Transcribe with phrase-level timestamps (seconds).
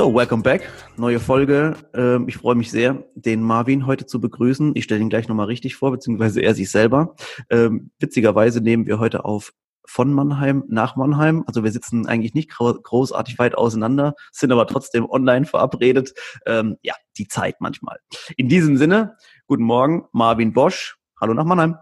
[0.00, 0.66] So, welcome back.
[0.96, 1.76] Neue Folge.
[1.92, 4.72] Ähm, ich freue mich sehr, den Marvin heute zu begrüßen.
[4.74, 7.16] Ich stelle ihn gleich nochmal richtig vor, beziehungsweise er sich selber.
[7.50, 9.52] Ähm, witzigerweise nehmen wir heute auf
[9.84, 11.44] von Mannheim nach Mannheim.
[11.46, 16.14] Also wir sitzen eigentlich nicht großartig weit auseinander, sind aber trotzdem online verabredet.
[16.46, 17.98] Ähm, ja, die Zeit manchmal.
[18.38, 20.96] In diesem Sinne, guten Morgen, Marvin Bosch.
[21.20, 21.76] Hallo nach Mannheim.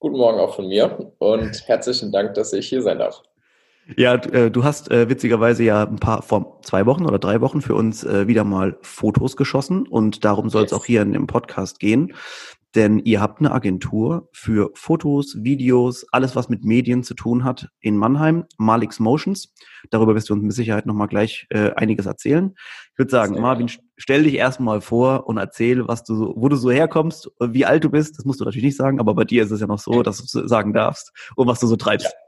[0.00, 3.22] Guten Morgen auch von mir und herzlichen Dank, dass ich hier sein darf.
[3.94, 7.60] Ja, äh, du hast äh, witzigerweise ja ein paar vor zwei Wochen oder drei Wochen
[7.60, 10.80] für uns äh, wieder mal Fotos geschossen und darum soll es yes.
[10.80, 12.12] auch hier in dem Podcast gehen.
[12.74, 17.68] Denn ihr habt eine Agentur für Fotos, Videos, alles was mit Medien zu tun hat
[17.80, 19.54] in Mannheim, Malix Motions.
[19.88, 22.54] Darüber wirst du uns mit Sicherheit nochmal gleich äh, einiges erzählen.
[22.92, 26.70] Ich würde sagen, Marvin, stell dich erstmal vor und erzähl, was du, wo du so
[26.70, 28.18] herkommst, wie alt du bist.
[28.18, 30.18] Das musst du natürlich nicht sagen, aber bei dir ist es ja noch so, dass
[30.26, 32.08] du sagen darfst und was du so treibst.
[32.08, 32.25] Ja.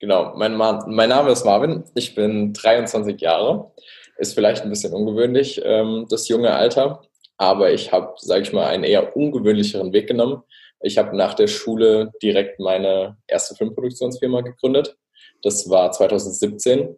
[0.00, 3.70] Genau, mein, mein Name ist Marvin, ich bin 23 Jahre.
[4.16, 7.02] Ist vielleicht ein bisschen ungewöhnlich, ähm, das junge Alter,
[7.36, 10.42] aber ich habe, sage ich mal, einen eher ungewöhnlicheren Weg genommen.
[10.80, 14.96] Ich habe nach der Schule direkt meine erste Filmproduktionsfirma gegründet.
[15.42, 16.96] Das war 2017.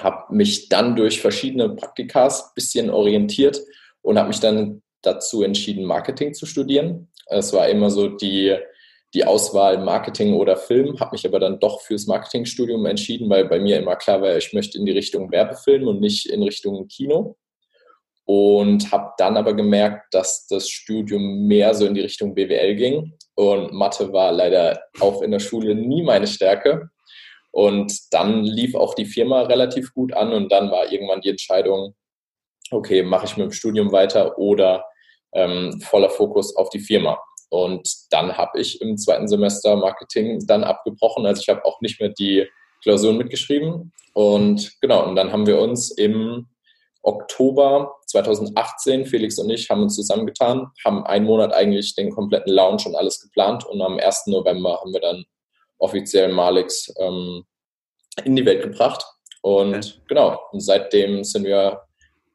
[0.00, 3.60] Habe mich dann durch verschiedene Praktikas ein bisschen orientiert
[4.02, 7.08] und habe mich dann dazu entschieden, Marketing zu studieren.
[7.26, 8.56] Es war immer so die
[9.16, 13.58] die Auswahl Marketing oder Film, habe mich aber dann doch fürs Marketingstudium entschieden, weil bei
[13.58, 17.36] mir immer klar war, ich möchte in die Richtung Werbefilm und nicht in Richtung Kino.
[18.26, 23.14] Und habe dann aber gemerkt, dass das Studium mehr so in die Richtung BWL ging.
[23.36, 26.90] Und Mathe war leider auch in der Schule nie meine Stärke.
[27.52, 31.94] Und dann lief auch die Firma relativ gut an und dann war irgendwann die Entscheidung,
[32.70, 34.84] okay, mache ich mit dem Studium weiter oder
[35.32, 37.18] ähm, voller Fokus auf die Firma.
[37.48, 41.26] Und dann habe ich im zweiten Semester Marketing dann abgebrochen.
[41.26, 42.46] Also ich habe auch nicht mehr die
[42.82, 43.92] Klausuren mitgeschrieben.
[44.14, 46.46] Und genau, und dann haben wir uns im
[47.02, 52.82] Oktober 2018, Felix und ich, haben uns zusammengetan, haben einen Monat eigentlich den kompletten Lounge
[52.86, 53.64] und alles geplant.
[53.64, 54.26] Und am 1.
[54.26, 55.24] November haben wir dann
[55.78, 57.44] offiziell Malix ähm,
[58.24, 59.04] in die Welt gebracht.
[59.42, 59.92] Und okay.
[60.08, 61.85] genau, und seitdem sind wir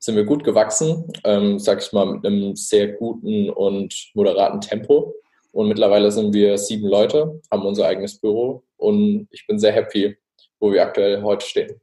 [0.01, 5.13] sind wir gut gewachsen, ähm, sag ich mal, mit einem sehr guten und moderaten Tempo.
[5.51, 10.17] Und mittlerweile sind wir sieben Leute, haben unser eigenes Büro und ich bin sehr happy,
[10.59, 11.79] wo wir aktuell heute stehen.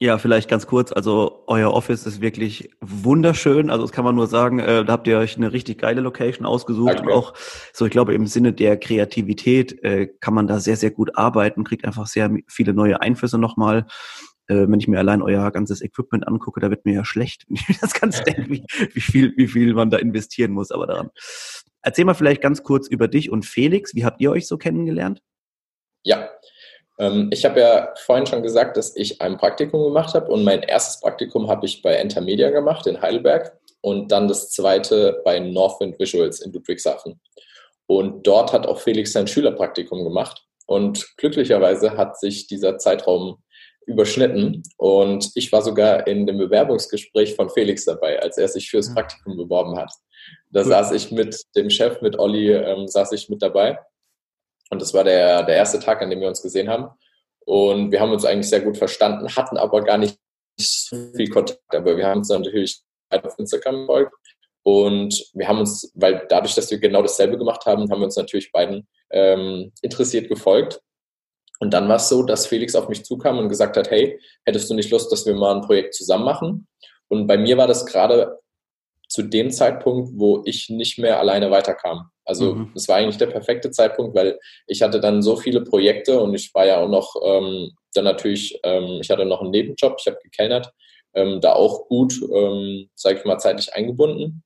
[0.00, 0.90] Ja, vielleicht ganz kurz.
[0.90, 3.70] Also euer Office ist wirklich wunderschön.
[3.70, 6.44] Also das kann man nur sagen, äh, da habt ihr euch eine richtig geile Location
[6.44, 6.98] ausgesucht.
[6.98, 7.12] Danke.
[7.12, 7.34] Und auch
[7.72, 11.62] so, ich glaube, im Sinne der Kreativität äh, kann man da sehr, sehr gut arbeiten,
[11.62, 13.86] kriegt einfach sehr viele neue Einflüsse nochmal
[14.52, 17.56] äh, wenn ich mir allein euer ganzes Equipment angucke, da wird mir ja schlecht, wenn
[17.56, 20.86] ich mir das Ganze denke, wie, wie, viel, wie viel man da investieren muss, aber
[20.86, 21.10] daran.
[21.82, 23.94] Erzähl mal vielleicht ganz kurz über dich und Felix.
[23.94, 25.20] Wie habt ihr euch so kennengelernt?
[26.04, 26.30] Ja,
[26.98, 30.62] ähm, ich habe ja vorhin schon gesagt, dass ich ein Praktikum gemacht habe und mein
[30.62, 35.98] erstes Praktikum habe ich bei Intermedia gemacht in Heidelberg und dann das zweite bei Northwind
[35.98, 37.20] Visuals in Ludwigshafen.
[37.86, 40.46] Und dort hat auch Felix sein Schülerpraktikum gemacht.
[40.66, 43.41] Und glücklicherweise hat sich dieser Zeitraum
[43.86, 44.62] überschnitten.
[44.76, 49.36] Und ich war sogar in dem Bewerbungsgespräch von Felix dabei, als er sich fürs Praktikum
[49.36, 49.92] beworben hat.
[50.50, 50.66] Da cool.
[50.66, 53.78] saß ich mit dem Chef, mit Olli, ähm, saß ich mit dabei.
[54.70, 56.88] Und das war der, der erste Tag, an dem wir uns gesehen haben.
[57.44, 60.18] Und wir haben uns eigentlich sehr gut verstanden, hatten aber gar nicht
[60.58, 61.60] so viel Kontakt.
[61.68, 64.14] Aber wir haben uns natürlich auf Instagram gefolgt.
[64.64, 68.16] Und wir haben uns, weil dadurch, dass wir genau dasselbe gemacht haben, haben wir uns
[68.16, 70.80] natürlich beiden ähm, interessiert gefolgt.
[71.62, 74.68] Und dann war es so, dass Felix auf mich zukam und gesagt hat, hey, hättest
[74.68, 76.66] du nicht Lust, dass wir mal ein Projekt zusammen machen?
[77.06, 78.40] Und bei mir war das gerade
[79.08, 82.10] zu dem Zeitpunkt, wo ich nicht mehr alleine weiterkam.
[82.24, 82.72] Also mhm.
[82.74, 86.52] es war eigentlich der perfekte Zeitpunkt, weil ich hatte dann so viele Projekte und ich
[86.52, 90.18] war ja auch noch ähm, dann natürlich, ähm, ich hatte noch einen Nebenjob, ich habe
[90.20, 90.72] gekellnert,
[91.14, 94.42] ähm, da auch gut, ähm, sage ich mal, zeitlich eingebunden.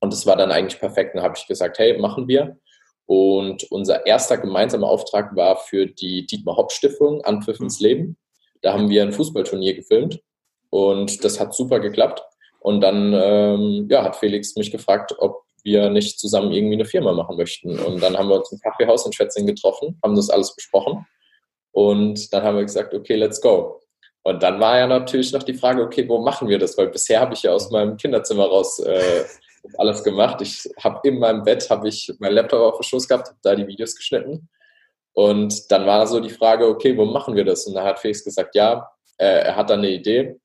[0.00, 1.14] Und es war dann eigentlich perfekt.
[1.14, 2.56] Dann habe ich gesagt, hey, machen wir.
[3.08, 8.18] Und unser erster gemeinsamer Auftrag war für die Dietmar Hopp Stiftung Anpfiff ins Leben.
[8.60, 10.20] Da haben wir ein Fußballturnier gefilmt
[10.68, 12.22] und das hat super geklappt.
[12.60, 17.14] Und dann ähm, ja, hat Felix mich gefragt, ob wir nicht zusammen irgendwie eine Firma
[17.14, 17.78] machen möchten.
[17.78, 21.06] Und dann haben wir uns im Kaffeehaus in Schwetzing getroffen, haben das alles besprochen.
[21.72, 23.80] Und dann haben wir gesagt, okay, let's go.
[24.22, 26.76] Und dann war ja natürlich noch die Frage, okay, wo machen wir das?
[26.76, 29.24] Weil bisher habe ich ja aus meinem Kinderzimmer raus äh,
[29.76, 30.40] alles gemacht.
[30.40, 33.54] Ich habe in meinem Bett habe ich meinen Laptop auf dem Schoß gehabt, habe da
[33.54, 34.48] die Videos geschnitten.
[35.12, 37.66] Und dann war so die Frage, okay, wo machen wir das?
[37.66, 40.38] Und da hat Felix gesagt, ja, äh, er hat da eine Idee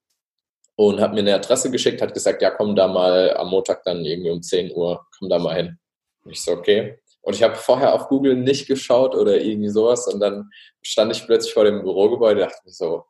[0.75, 4.03] und hat mir eine Adresse geschickt, hat gesagt, ja, komm da mal am Montag dann
[4.03, 5.77] irgendwie um 10 Uhr, komm da mal hin.
[6.23, 6.99] Und ich so, okay.
[7.21, 10.49] Und ich habe vorher auf Google nicht geschaut oder irgendwie sowas und dann
[10.81, 13.05] stand ich plötzlich vor dem Bürogebäude und dachte mir so,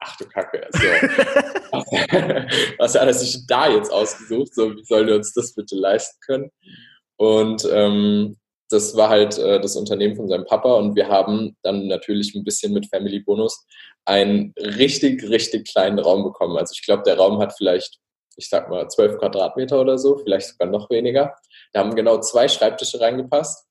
[0.00, 0.78] ach du Kacke, also,
[2.78, 4.54] was hat er sich da jetzt ausgesucht?
[4.54, 6.50] So, wie sollen wir uns das bitte leisten können?
[7.16, 8.36] Und ähm,
[8.68, 12.44] das war halt äh, das Unternehmen von seinem Papa und wir haben dann natürlich ein
[12.44, 13.64] bisschen mit Family Bonus
[14.04, 16.56] einen richtig, richtig kleinen Raum bekommen.
[16.56, 17.98] Also ich glaube, der Raum hat vielleicht,
[18.36, 21.34] ich sag mal, zwölf Quadratmeter oder so, vielleicht sogar noch weniger.
[21.72, 23.66] Da haben genau zwei Schreibtische reingepasst.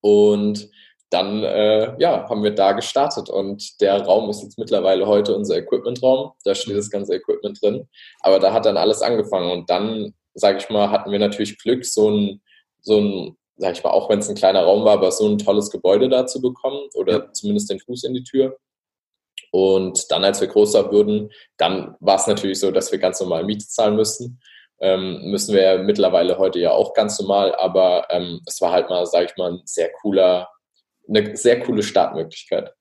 [0.00, 0.70] Und
[1.10, 5.56] dann äh, ja, haben wir da gestartet und der Raum ist jetzt mittlerweile heute unser
[5.56, 6.32] Equipment-Raum.
[6.44, 7.88] Da steht das ganze Equipment drin.
[8.20, 11.84] Aber da hat dann alles angefangen und dann, sage ich mal, hatten wir natürlich Glück,
[11.84, 12.42] so ein,
[12.80, 15.38] so ein, sag ich mal, auch wenn es ein kleiner Raum war, aber so ein
[15.38, 17.32] tolles Gebäude da zu bekommen oder ja.
[17.32, 18.58] zumindest den Fuß in die Tür.
[19.50, 23.44] Und dann, als wir größer wurden, dann war es natürlich so, dass wir ganz normal
[23.44, 24.40] Miete zahlen müssten.
[24.80, 28.90] Ähm, müssen wir ja mittlerweile heute ja auch ganz normal, aber ähm, es war halt
[28.90, 30.48] mal, sage ich mal, ein sehr cooler,
[31.08, 32.72] eine sehr coole Startmöglichkeit.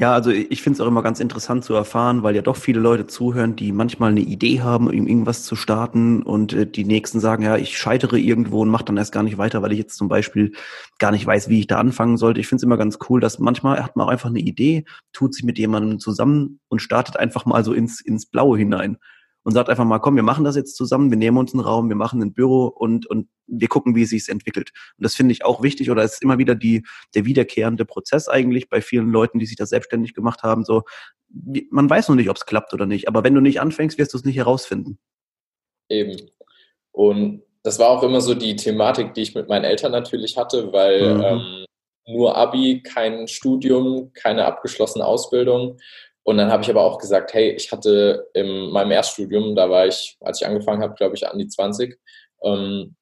[0.00, 2.78] Ja, also ich finde es auch immer ganz interessant zu erfahren, weil ja doch viele
[2.78, 7.18] Leute zuhören, die manchmal eine Idee haben, um irgendwas zu starten und äh, die nächsten
[7.18, 9.96] sagen, ja, ich scheitere irgendwo und mache dann erst gar nicht weiter, weil ich jetzt
[9.96, 10.52] zum Beispiel
[11.00, 12.38] gar nicht weiß, wie ich da anfangen sollte.
[12.38, 15.34] Ich finde es immer ganz cool, dass manchmal hat man auch einfach eine Idee, tut
[15.34, 18.98] sich mit jemandem zusammen und startet einfach mal so ins, ins Blaue hinein
[19.48, 21.88] und sagt einfach mal, komm, wir machen das jetzt zusammen, wir nehmen uns einen Raum,
[21.88, 24.72] wir machen ein Büro und, und wir gucken, wie es sich entwickelt.
[24.98, 26.84] Und das finde ich auch wichtig oder es ist immer wieder die,
[27.14, 30.66] der wiederkehrende Prozess eigentlich bei vielen Leuten, die sich das selbstständig gemacht haben.
[30.66, 30.82] So,
[31.70, 34.12] man weiß noch nicht, ob es klappt oder nicht, aber wenn du nicht anfängst, wirst
[34.12, 34.98] du es nicht herausfinden.
[35.88, 36.28] Eben.
[36.92, 40.74] Und das war auch immer so die Thematik, die ich mit meinen Eltern natürlich hatte,
[40.74, 41.22] weil mhm.
[41.24, 41.64] ähm,
[42.06, 45.78] nur Abi, kein Studium, keine abgeschlossene Ausbildung.
[46.28, 49.86] Und dann habe ich aber auch gesagt, hey, ich hatte in meinem Erststudium, da war
[49.86, 51.98] ich, als ich angefangen habe, glaube ich, an die 20,
[52.42, 52.96] ähm,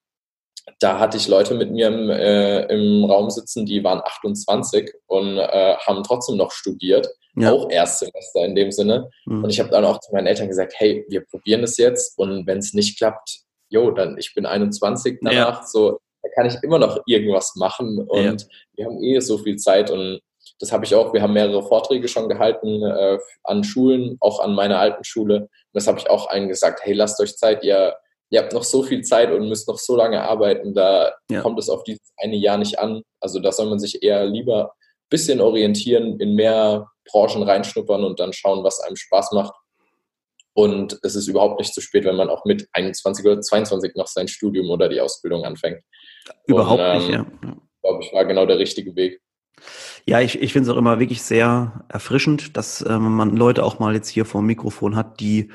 [0.79, 5.39] da hatte ich Leute mit mir im, äh, im Raum sitzen, die waren 28 und
[5.39, 7.51] äh, haben trotzdem noch studiert, ja.
[7.51, 9.11] auch Erstsemester in dem Sinne.
[9.25, 9.43] Mhm.
[9.43, 12.47] Und ich habe dann auch zu meinen Eltern gesagt, hey, wir probieren das jetzt und
[12.47, 13.41] wenn es nicht klappt,
[13.71, 15.67] jo, dann ich bin 21 danach, ja.
[15.67, 18.49] so, da kann ich immer noch irgendwas machen und ja.
[18.77, 20.21] wir haben eh so viel Zeit und
[20.59, 21.13] das habe ich auch.
[21.13, 25.41] Wir haben mehrere Vorträge schon gehalten äh, an Schulen, auch an meiner alten Schule.
[25.41, 27.95] Und das habe ich auch allen gesagt, hey, lasst euch Zeit, ihr,
[28.31, 31.43] ihr habt noch so viel Zeit und müsst noch so lange arbeiten, da ja.
[31.43, 33.03] kommt es auf dieses eine Jahr nicht an.
[33.21, 38.19] Also da soll man sich eher lieber ein bisschen orientieren, in mehr Branchen reinschnuppern und
[38.19, 39.55] dann schauen, was einem Spaß macht.
[40.55, 44.07] Und es ist überhaupt nicht zu spät, wenn man auch mit 21 oder 22 noch
[44.07, 45.83] sein Studium oder die Ausbildung anfängt.
[46.47, 47.27] Überhaupt und, ähm, nicht, ja.
[47.83, 49.21] Glaube ich, war genau der richtige Weg.
[50.09, 53.81] Ja, ich, ich finde es auch immer wirklich sehr erfrischend, dass äh, man Leute auch
[53.81, 55.51] mal jetzt hier vor dem Mikrofon hat, die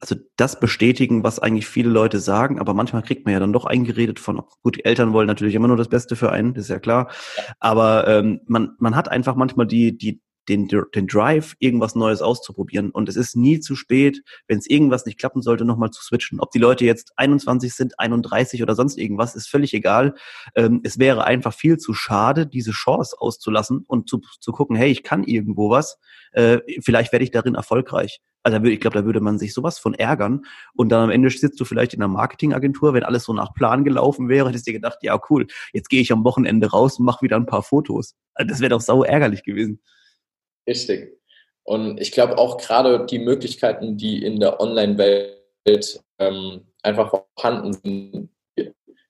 [0.00, 3.64] also das bestätigen, was eigentlich viele Leute sagen, aber manchmal kriegt man ja dann doch
[3.64, 6.70] eingeredet von, gut, die Eltern wollen natürlich immer nur das Beste für einen, das ist
[6.70, 7.10] ja klar,
[7.58, 12.90] aber ähm, man, man hat einfach manchmal die, die, den, den Drive, irgendwas Neues auszuprobieren.
[12.90, 16.40] Und es ist nie zu spät, wenn es irgendwas nicht klappen sollte, nochmal zu switchen.
[16.40, 20.14] Ob die Leute jetzt 21 sind, 31 oder sonst irgendwas, ist völlig egal.
[20.54, 24.90] Ähm, es wäre einfach viel zu schade, diese Chance auszulassen und zu, zu gucken, hey,
[24.90, 25.98] ich kann irgendwo was,
[26.32, 28.20] äh, vielleicht werde ich darin erfolgreich.
[28.42, 30.42] Also ich glaube, da würde man sich sowas von ärgern.
[30.74, 33.84] Und dann am Ende sitzt du vielleicht in einer Marketingagentur, wenn alles so nach Plan
[33.84, 37.04] gelaufen wäre, hättest du dir gedacht, ja cool, jetzt gehe ich am Wochenende raus und
[37.04, 38.14] mache wieder ein paar Fotos.
[38.34, 39.80] Also das wäre doch sau ärgerlich gewesen.
[40.68, 41.18] Richtig.
[41.64, 48.30] Und ich glaube auch gerade die Möglichkeiten, die in der Online-Welt ähm, einfach vorhanden sind,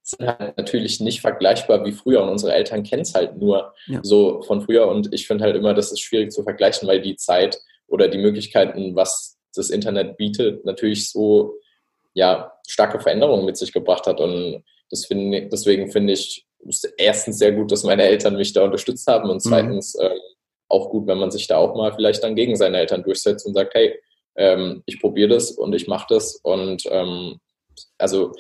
[0.03, 2.23] sind halt natürlich nicht vergleichbar wie früher.
[2.23, 4.01] Und unsere Eltern kennen es halt nur ja.
[4.03, 4.89] so von früher.
[4.89, 8.19] Und ich finde halt immer, das ist schwierig zu vergleichen, weil die Zeit oder die
[8.19, 11.55] Möglichkeiten, was das Internet bietet, natürlich so
[12.15, 14.21] ja, starke Veränderungen mit sich gebracht hat.
[14.21, 16.47] Und das find, deswegen finde ich
[16.97, 19.49] erstens sehr gut, dass meine Eltern mich da unterstützt haben und mhm.
[19.49, 20.07] zweitens mhm.
[20.07, 20.19] ähm,
[20.69, 23.55] auch gut, wenn man sich da auch mal vielleicht dann gegen seine Eltern durchsetzt und
[23.55, 23.99] sagt, hey,
[24.37, 26.37] ähm, ich probiere das und ich mache das.
[26.37, 27.41] Und ähm,
[27.99, 28.33] also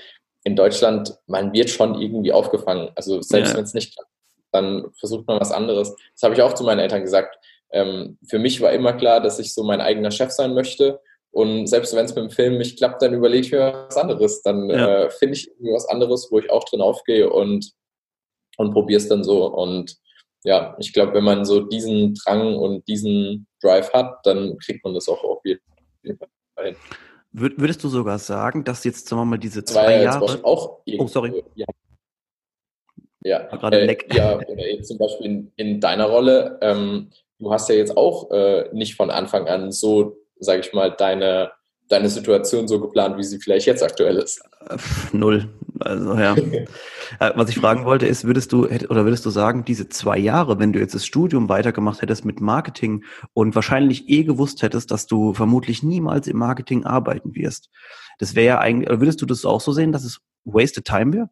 [0.44, 2.90] in Deutschland, man wird schon irgendwie aufgefangen.
[2.94, 3.56] Also selbst ja.
[3.56, 4.10] wenn es nicht klappt,
[4.52, 5.94] dann versucht man was anderes.
[6.14, 7.38] Das habe ich auch zu meinen Eltern gesagt.
[7.70, 11.00] Ähm, für mich war immer klar, dass ich so mein eigener Chef sein möchte.
[11.30, 14.42] Und selbst wenn es mit dem Film nicht klappt, dann überlege ich mir was anderes.
[14.42, 15.04] Dann ja.
[15.04, 17.72] äh, finde ich irgendwie was anderes, wo ich auch drin aufgehe und,
[18.56, 19.46] und probiere es dann so.
[19.46, 19.96] Und
[20.44, 24.94] ja, ich glaube, wenn man so diesen Drang und diesen Drive hat, dann kriegt man
[24.94, 25.60] das auch auf jeden
[26.54, 26.76] Fall hin.
[27.32, 30.44] Würdest du sogar sagen, dass jetzt, sagen wir mal, diese zwei Jahre.
[30.44, 31.44] Auch oh, sorry.
[31.54, 31.66] Ja,
[33.22, 37.68] ja, gerade äh, ja oder jetzt zum Beispiel in, in deiner Rolle, ähm, du hast
[37.68, 41.50] ja jetzt auch äh, nicht von Anfang an so, sage ich mal, deine,
[41.88, 44.42] deine Situation so geplant, wie sie vielleicht jetzt aktuell ist.
[45.12, 45.48] Null.
[45.80, 46.36] Also ja.
[47.20, 50.58] Äh, was ich fragen wollte, ist, würdest du oder würdest du sagen, diese zwei Jahre,
[50.58, 55.06] wenn du jetzt das Studium weitergemacht hättest mit Marketing und wahrscheinlich eh gewusst hättest, dass
[55.06, 57.70] du vermutlich niemals im Marketing arbeiten wirst,
[58.18, 61.14] das wäre ja eigentlich, oder würdest du das auch so sehen, dass es wasted time
[61.14, 61.30] wäre?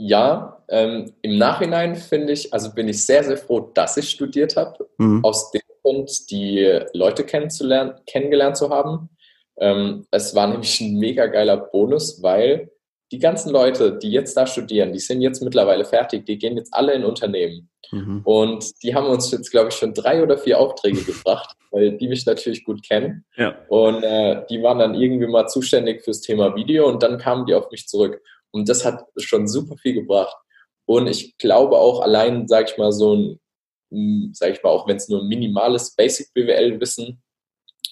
[0.00, 4.56] ja, ähm, im Nachhinein finde ich, also bin ich sehr, sehr froh, dass ich studiert
[4.56, 5.22] habe, mhm.
[5.22, 9.10] aus dem Grund, die Leute kennenzulernen, kennengelernt zu haben.
[9.60, 12.70] Ähm, es war nämlich ein mega geiler Bonus, weil
[13.12, 16.72] die ganzen Leute, die jetzt da studieren, die sind jetzt mittlerweile fertig, die gehen jetzt
[16.72, 17.68] alle in Unternehmen.
[17.90, 18.22] Mhm.
[18.24, 22.08] Und die haben uns jetzt, glaube ich, schon drei oder vier Aufträge gebracht, weil die
[22.08, 23.24] mich natürlich gut kennen.
[23.36, 23.56] Ja.
[23.68, 27.54] Und äh, die waren dann irgendwie mal zuständig fürs Thema Video und dann kamen die
[27.54, 28.22] auf mich zurück.
[28.52, 30.36] Und das hat schon super viel gebracht.
[30.86, 33.14] Und ich glaube auch allein, sage ich mal, so
[33.90, 37.20] ein, sage ich mal, auch wenn es nur ein minimales Basic BWL-Wissen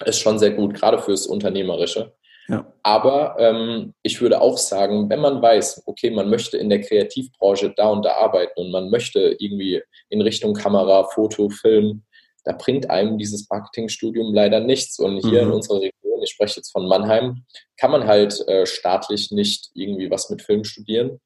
[0.05, 2.15] ist schon sehr gut, gerade fürs Unternehmerische.
[2.49, 2.73] Ja.
[2.83, 7.75] Aber ähm, ich würde auch sagen, wenn man weiß, okay, man möchte in der Kreativbranche
[7.77, 12.05] da und da arbeiten und man möchte irgendwie in Richtung Kamera, Foto, Film,
[12.45, 14.99] da bringt einem dieses Marketingstudium leider nichts.
[14.99, 15.49] Und hier mhm.
[15.49, 17.45] in unserer Region, ich spreche jetzt von Mannheim,
[17.77, 21.21] kann man halt äh, staatlich nicht irgendwie was mit Film studieren.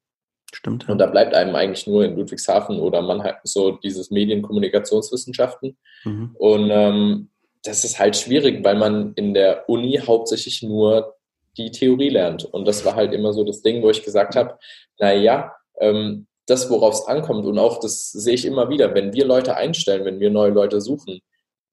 [0.53, 0.83] Stimmt.
[0.83, 0.89] Ja.
[0.89, 5.77] Und da bleibt einem eigentlich nur in Ludwigshafen oder Mannheim so dieses Medienkommunikationswissenschaften.
[6.03, 6.35] Mhm.
[6.37, 7.29] Und ähm,
[7.63, 11.15] das ist halt schwierig, weil man in der Uni hauptsächlich nur
[11.57, 12.45] die Theorie lernt.
[12.45, 14.57] Und das war halt immer so das Ding, wo ich gesagt habe,
[14.99, 19.25] naja, ähm, das, worauf es ankommt, und auch das sehe ich immer wieder, wenn wir
[19.25, 21.21] Leute einstellen, wenn wir neue Leute suchen,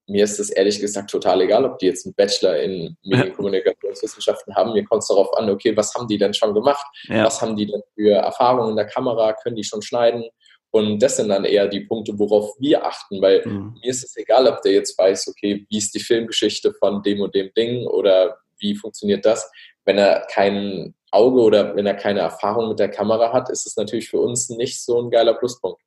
[0.06, 4.72] mir ist es ehrlich gesagt total egal, ob die jetzt einen Bachelor in Medienkommunikationswissenschaften haben.
[4.72, 6.84] Mir kommt es darauf an, okay, was haben die denn schon gemacht?
[7.04, 7.24] Ja.
[7.24, 9.32] Was haben die denn für Erfahrungen in der Kamera?
[9.34, 10.24] Können die schon schneiden?
[10.72, 13.74] Und das sind dann eher die Punkte, worauf wir achten, weil mhm.
[13.82, 17.20] mir ist es egal, ob der jetzt weiß, okay, wie ist die Filmgeschichte von dem
[17.20, 19.50] und dem Ding oder wie funktioniert das.
[19.84, 23.76] Wenn er kein Auge oder wenn er keine Erfahrung mit der Kamera hat, ist es
[23.76, 25.82] natürlich für uns nicht so ein geiler Pluspunkt.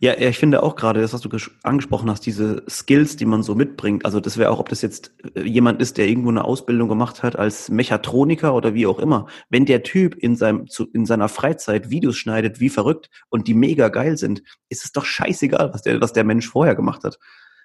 [0.00, 1.28] Ja, ja, ich finde auch gerade das, was du
[1.62, 4.04] angesprochen hast, diese Skills, die man so mitbringt.
[4.04, 7.22] Also das wäre auch, ob das jetzt äh, jemand ist, der irgendwo eine Ausbildung gemacht
[7.22, 9.26] hat als Mechatroniker oder wie auch immer.
[9.50, 13.54] Wenn der Typ in seinem zu, in seiner Freizeit Videos schneidet, wie verrückt und die
[13.54, 17.18] mega geil sind, ist es doch scheißegal, was der was der Mensch vorher gemacht hat.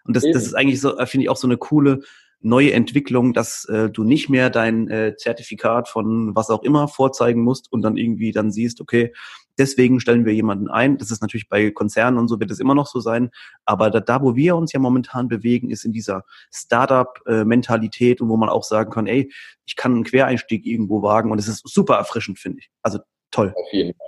[0.04, 2.02] Und das, das ist eigentlich so, äh, finde ich auch so eine coole
[2.42, 7.42] neue Entwicklung, dass äh, du nicht mehr dein äh, Zertifikat von was auch immer vorzeigen
[7.42, 9.14] musst und dann irgendwie dann siehst, okay,
[9.60, 10.98] deswegen stellen wir jemanden ein.
[10.98, 13.30] Das ist natürlich bei Konzernen und so wird es immer noch so sein.
[13.66, 18.38] Aber da, da, wo wir uns ja momentan bewegen, ist in dieser Startup-Mentalität und wo
[18.38, 19.32] man auch sagen kann, ey,
[19.66, 22.70] ich kann einen Quereinstieg irgendwo wagen und es ist super erfrischend, finde ich.
[22.82, 23.00] Also
[23.30, 23.54] toll.
[23.56, 24.08] Auf jeden Fall.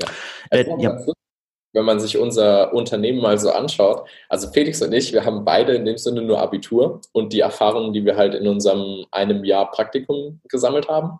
[0.00, 0.58] Ja.
[0.58, 0.98] Äh, ja
[1.74, 5.74] wenn man sich unser Unternehmen mal so anschaut, also Felix und ich, wir haben beide
[5.74, 9.70] in dem Sinne nur Abitur und die Erfahrungen, die wir halt in unserem einem Jahr
[9.70, 11.18] Praktikum gesammelt haben.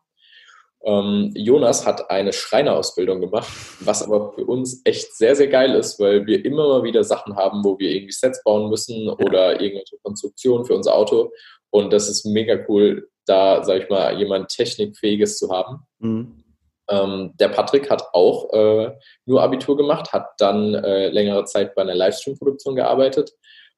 [0.84, 3.48] Ähm, Jonas hat eine Schreinerausbildung gemacht,
[3.80, 7.36] was aber für uns echt sehr, sehr geil ist, weil wir immer mal wieder Sachen
[7.36, 11.32] haben, wo wir irgendwie Sets bauen müssen oder irgendwelche Konstruktionen für unser Auto.
[11.70, 15.86] Und das ist mega cool, da, sag ich mal, jemand Technikfähiges zu haben.
[16.00, 16.44] Mhm.
[16.90, 18.92] Ähm, der Patrick hat auch äh,
[19.24, 23.32] nur Abitur gemacht, hat dann äh, längere Zeit bei einer Livestream-Produktion gearbeitet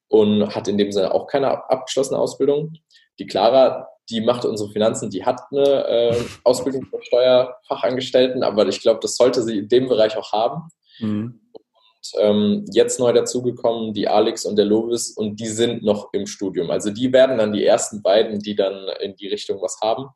[0.08, 2.72] und hat in dem Sinne auch keine abgeschlossene Ausbildung.
[3.20, 8.80] Die Clara, die macht unsere Finanzen, die hat eine äh, Ausbildung für Steuerfachangestellten, aber ich
[8.80, 10.68] glaube, das sollte sie in dem Bereich auch haben.
[11.00, 11.40] Mhm.
[11.52, 16.26] Und ähm, jetzt neu dazugekommen die Alex und der Lovis und die sind noch im
[16.26, 16.70] Studium.
[16.70, 20.08] Also die werden dann die ersten beiden, die dann in die Richtung was haben.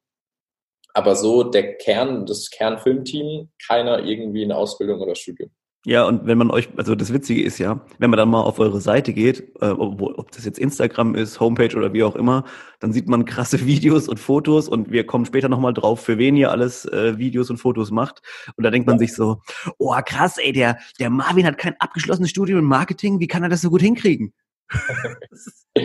[0.95, 5.51] Aber so der Kern, das Kernfilmteam, keiner irgendwie eine Ausbildung oder Studium.
[5.87, 8.59] Ja, und wenn man euch, also das Witzige ist ja, wenn man dann mal auf
[8.59, 12.45] eure Seite geht, äh, ob, ob das jetzt Instagram ist, Homepage oder wie auch immer,
[12.81, 16.37] dann sieht man krasse Videos und Fotos und wir kommen später nochmal drauf, für wen
[16.37, 18.21] ihr alles äh, Videos und Fotos macht.
[18.57, 19.41] Und da denkt man sich so,
[19.79, 23.49] oh krass, ey, der, der Marvin hat kein abgeschlossenes Studium in Marketing, wie kann er
[23.49, 24.35] das so gut hinkriegen?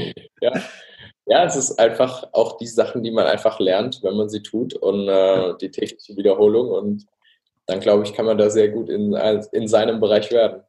[0.41, 0.51] ja.
[1.27, 4.75] Ja, es ist einfach auch die Sachen, die man einfach lernt, wenn man sie tut
[4.75, 7.07] und äh, die technische Wiederholung und
[7.67, 9.13] dann glaube ich, kann man da sehr gut in,
[9.51, 10.61] in seinem Bereich werden.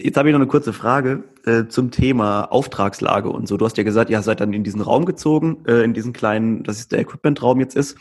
[0.00, 3.56] Jetzt habe ich noch eine kurze Frage äh, zum Thema Auftragslage und so.
[3.56, 6.62] Du hast ja gesagt, ihr seid dann in diesen Raum gezogen, äh, in diesen kleinen,
[6.62, 7.96] das ist der Equipment-Raum jetzt ist.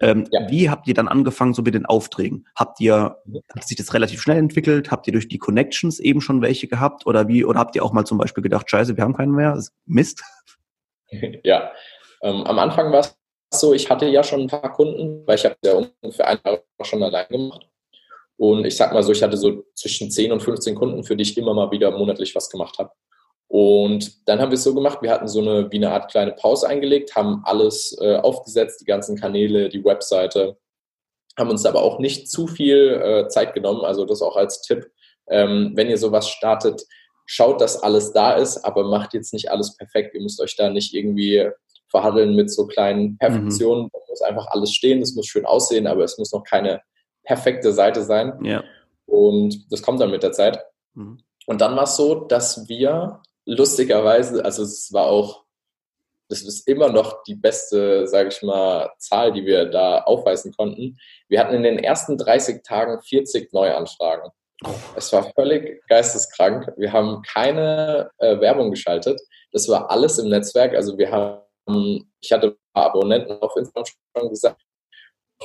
[0.00, 0.48] Ähm, ja.
[0.48, 2.46] Wie habt ihr dann angefangen so mit den Aufträgen?
[2.56, 3.18] Habt ihr,
[3.54, 4.90] hat sich das relativ schnell entwickelt?
[4.90, 7.06] Habt ihr durch die Connections eben schon welche gehabt?
[7.06, 9.60] Oder wie, oder habt ihr auch mal zum Beispiel gedacht, scheiße, wir haben keinen mehr?
[9.84, 10.22] Mist?
[11.44, 11.70] ja,
[12.22, 13.18] Ähm, am Anfang war es
[13.52, 16.60] so, ich hatte ja schon ein paar Kunden, weil ich habe ja ungefähr ein Jahr
[16.82, 17.68] schon allein gemacht.
[18.42, 21.22] Und ich sag mal so, ich hatte so zwischen 10 und 15 Kunden, für die
[21.22, 22.90] ich immer mal wieder monatlich was gemacht habe.
[23.46, 26.32] Und dann haben wir es so gemacht, wir hatten so eine, wie eine Art kleine
[26.32, 30.56] Pause eingelegt, haben alles äh, aufgesetzt, die ganzen Kanäle, die Webseite,
[31.38, 33.84] haben uns aber auch nicht zu viel äh, Zeit genommen.
[33.84, 34.90] Also das auch als Tipp,
[35.28, 36.82] ähm, wenn ihr sowas startet,
[37.26, 40.16] schaut, dass alles da ist, aber macht jetzt nicht alles perfekt.
[40.16, 41.48] Ihr müsst euch da nicht irgendwie
[41.90, 43.84] verhandeln mit so kleinen Perfektionen.
[43.84, 43.90] Mhm.
[43.92, 46.82] Da muss einfach alles stehen, es muss schön aussehen, aber es muss noch keine
[47.24, 48.38] perfekte Seite sein.
[48.44, 48.62] Ja.
[49.06, 50.64] Und das kommt dann mit der Zeit.
[50.94, 51.18] Mhm.
[51.46, 55.44] Und dann war es so, dass wir lustigerweise, also es war auch,
[56.28, 60.98] das ist immer noch die beste, sage ich mal, Zahl, die wir da aufweisen konnten.
[61.28, 64.30] Wir hatten in den ersten 30 Tagen 40 Neuanfragen.
[64.96, 66.72] Es war völlig geisteskrank.
[66.76, 69.20] Wir haben keine äh, Werbung geschaltet.
[69.50, 70.74] Das war alles im Netzwerk.
[70.74, 73.84] Also wir haben, ich hatte ein paar Abonnenten auf Instagram
[74.16, 74.62] schon gesagt,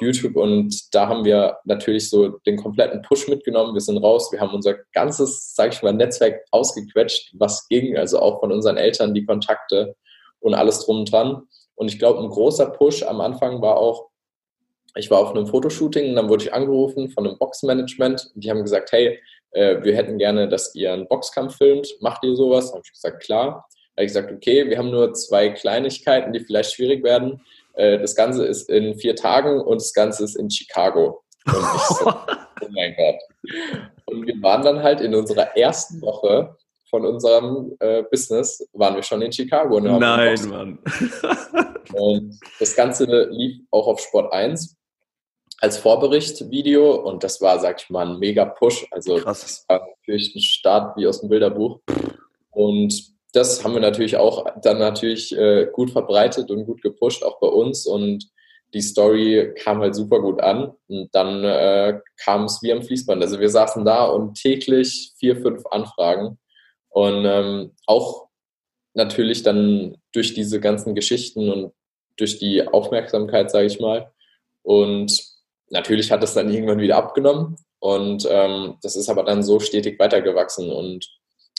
[0.01, 3.73] YouTube und da haben wir natürlich so den kompletten Push mitgenommen.
[3.73, 8.19] Wir sind raus, wir haben unser ganzes, sag ich mal, Netzwerk ausgequetscht, was ging, also
[8.19, 9.95] auch von unseren Eltern die Kontakte
[10.39, 11.43] und alles drum und dran.
[11.75, 14.09] Und ich glaube, ein großer Push am Anfang war auch,
[14.95, 18.49] ich war auf einem Fotoshooting und dann wurde ich angerufen von einem Boxmanagement und die
[18.49, 19.19] haben gesagt, hey,
[19.51, 21.87] äh, wir hätten gerne, dass ihr einen Boxkampf filmt.
[22.01, 22.67] Macht ihr sowas?
[22.67, 23.67] Da habe ich gesagt, klar.
[23.95, 27.41] Da habe ich gesagt, okay, wir haben nur zwei Kleinigkeiten, die vielleicht schwierig werden.
[27.77, 31.23] Äh, das Ganze ist in vier Tagen und das Ganze ist in Chicago.
[31.45, 32.07] Und ich so,
[32.61, 33.15] oh mein Gott.
[34.05, 36.55] Und wir waren dann halt in unserer ersten Woche
[36.89, 39.79] von unserem äh, Business, waren wir schon in Chicago.
[39.79, 40.79] Nein, Mann.
[41.93, 44.75] und das Ganze lief auch auf Sport 1
[45.59, 48.87] als Vorbericht-Video und das war, sag ich mal, ein mega Push.
[48.91, 49.41] Also Krass.
[49.41, 51.79] das war natürlich ein Start wie aus dem Bilderbuch.
[52.51, 57.39] Und das haben wir natürlich auch dann natürlich äh, gut verbreitet und gut gepusht, auch
[57.39, 57.85] bei uns.
[57.85, 58.29] Und
[58.73, 60.73] die Story kam halt super gut an.
[60.87, 63.21] Und dann äh, kam es wie am Fließband.
[63.21, 66.37] Also wir saßen da und täglich vier, fünf Anfragen.
[66.89, 68.27] Und ähm, auch
[68.93, 71.73] natürlich dann durch diese ganzen Geschichten und
[72.17, 74.11] durch die Aufmerksamkeit, sage ich mal.
[74.63, 75.23] Und
[75.69, 77.57] natürlich hat es dann irgendwann wieder abgenommen.
[77.79, 80.71] Und ähm, das ist aber dann so stetig weitergewachsen.
[80.71, 81.07] Und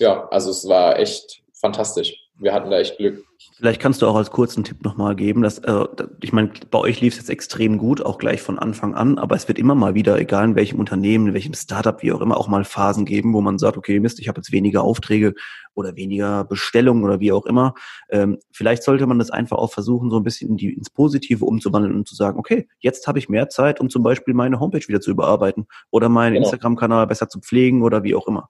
[0.00, 2.14] ja, also es war echt fantastisch.
[2.40, 3.25] Wir hatten da echt Glück.
[3.57, 5.85] Vielleicht kannst du auch als kurzen Tipp nochmal geben, dass, äh,
[6.23, 9.35] ich meine, bei euch lief es jetzt extrem gut, auch gleich von Anfang an, aber
[9.35, 12.37] es wird immer mal wieder, egal in welchem Unternehmen, in welchem Startup, wie auch immer,
[12.37, 15.35] auch mal Phasen geben, wo man sagt, okay, Mist, ich habe jetzt weniger Aufträge
[15.75, 17.75] oder weniger Bestellungen oder wie auch immer.
[18.11, 21.44] Ähm, vielleicht sollte man das einfach auch versuchen, so ein bisschen in die, ins Positive
[21.44, 24.87] umzuwandeln und zu sagen, okay, jetzt habe ich mehr Zeit, um zum Beispiel meine Homepage
[24.87, 26.47] wieder zu überarbeiten oder meinen genau.
[26.47, 28.49] Instagram-Kanal besser zu pflegen oder wie auch immer.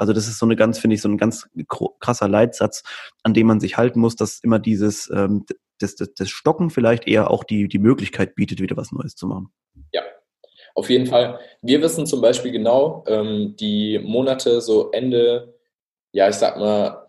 [0.00, 1.46] Also das ist so eine ganz, finde ich, so ein ganz
[2.00, 2.82] krasser Leitsatz,
[3.22, 5.44] an dem man sich halten muss, dass immer dieses, ähm,
[5.78, 9.26] das, das, das Stocken vielleicht eher auch die, die Möglichkeit bietet, wieder was Neues zu
[9.26, 9.52] machen.
[9.92, 10.00] Ja,
[10.74, 11.38] auf jeden Fall.
[11.60, 15.54] Wir wissen zum Beispiel genau, ähm, die Monate so Ende,
[16.12, 17.06] ja, ich sag mal,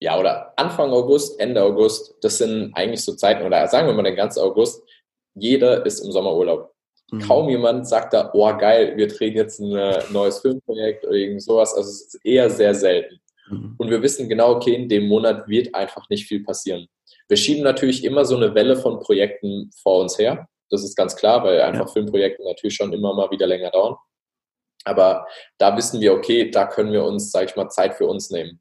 [0.00, 4.02] ja, oder Anfang August, Ende August, das sind eigentlich so Zeiten, oder sagen wir mal
[4.02, 4.82] den ganzen August,
[5.34, 6.73] jeder ist im Sommerurlaub.
[7.14, 7.20] Mhm.
[7.20, 11.42] Kaum jemand sagt da, oh geil, wir drehen jetzt ein äh, neues Filmprojekt oder irgend
[11.42, 11.74] sowas.
[11.74, 13.20] Also es ist eher sehr selten.
[13.48, 13.74] Mhm.
[13.78, 16.86] Und wir wissen genau, okay, in dem Monat wird einfach nicht viel passieren.
[17.28, 20.46] Wir schieben natürlich immer so eine Welle von Projekten vor uns her.
[20.70, 21.92] Das ist ganz klar, weil einfach ja.
[21.92, 23.96] Filmprojekte natürlich schon immer mal wieder länger dauern.
[24.84, 25.26] Aber
[25.58, 28.60] da wissen wir, okay, da können wir uns, sag ich mal, Zeit für uns nehmen.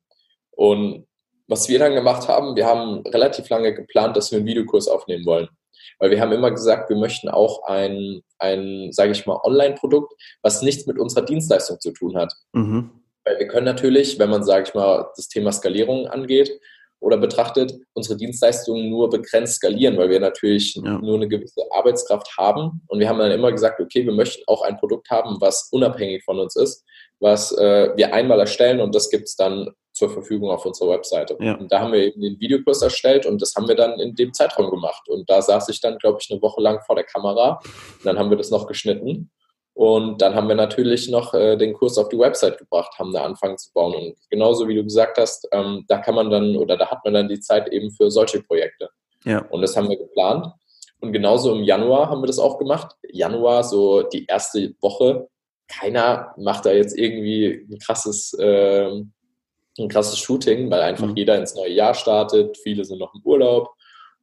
[0.51, 1.07] Und
[1.47, 5.25] was wir dann gemacht haben, wir haben relativ lange geplant, dass wir einen Videokurs aufnehmen
[5.25, 5.49] wollen.
[5.99, 10.61] Weil wir haben immer gesagt, wir möchten auch ein, ein sage ich mal, Online-Produkt, was
[10.61, 12.33] nichts mit unserer Dienstleistung zu tun hat.
[12.53, 12.91] Mhm.
[13.25, 16.51] Weil wir können natürlich, wenn man, sage ich mal, das Thema Skalierung angeht
[17.03, 20.99] oder betrachtet, unsere Dienstleistungen nur begrenzt skalieren, weil wir natürlich ja.
[20.99, 22.81] nur eine gewisse Arbeitskraft haben.
[22.87, 26.23] Und wir haben dann immer gesagt, okay, wir möchten auch ein Produkt haben, was unabhängig
[26.23, 26.85] von uns ist,
[27.19, 31.37] was äh, wir einmal erstellen und das gibt es dann zur Verfügung auf unserer Webseite.
[31.39, 31.55] Ja.
[31.55, 34.33] Und da haben wir eben den Videokurs erstellt und das haben wir dann in dem
[34.33, 35.07] Zeitraum gemacht.
[35.07, 37.59] Und da saß ich dann, glaube ich, eine Woche lang vor der Kamera.
[37.63, 39.29] Und dann haben wir das noch geschnitten.
[39.75, 43.23] Und dann haben wir natürlich noch äh, den Kurs auf die Website gebracht, haben da
[43.23, 43.95] angefangen zu bauen.
[43.95, 47.15] Und genauso wie du gesagt hast, ähm, da kann man dann oder da hat man
[47.15, 48.89] dann die Zeit eben für solche Projekte.
[49.25, 49.39] Ja.
[49.49, 50.47] Und das haben wir geplant.
[50.99, 52.95] Und genauso im Januar haben wir das auch gemacht.
[53.09, 55.27] Januar, so die erste Woche,
[55.67, 59.01] keiner macht da jetzt irgendwie ein krasses äh,
[59.79, 61.15] ein krasses Shooting, weil einfach mhm.
[61.15, 63.69] jeder ins neue Jahr startet, viele sind noch im Urlaub.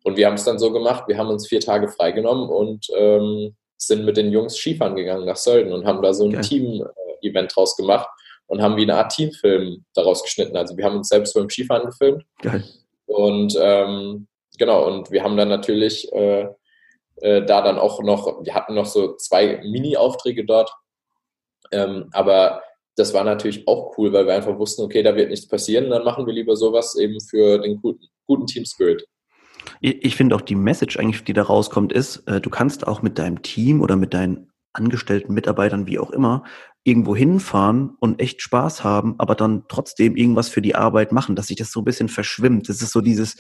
[0.05, 3.57] Und wir haben es dann so gemacht, wir haben uns vier Tage freigenommen und ähm,
[3.81, 6.43] sind mit den Jungs Skifahren gegangen nach Sölden und haben da so ein okay.
[6.43, 8.09] Team-Event draus gemacht
[8.47, 10.57] und haben wie eine Art Teamfilm daraus geschnitten.
[10.57, 12.25] Also wir haben uns selbst beim Skifahren gefilmt.
[12.43, 12.65] Geil.
[13.07, 14.27] Und ähm,
[14.59, 16.49] genau, und wir haben dann natürlich äh,
[17.17, 20.73] äh, da dann auch noch, wir hatten noch so zwei Mini-Aufträge dort,
[21.73, 22.63] ähm, aber
[22.97, 26.05] das war natürlich auch cool, weil wir einfach wussten, okay, da wird nichts passieren, dann
[26.05, 29.07] machen wir lieber sowas eben für den guten, guten Team Spirit.
[29.81, 33.03] Ich, ich finde auch die Message eigentlich, die da rauskommt, ist, äh, du kannst auch
[33.03, 36.45] mit deinem Team oder mit deinen angestellten Mitarbeitern, wie auch immer,
[36.85, 41.49] irgendwo hinfahren und echt Spaß haben, aber dann trotzdem irgendwas für die Arbeit machen, dass
[41.49, 42.69] sich das so ein bisschen verschwimmt.
[42.69, 43.37] Das ist so dieses,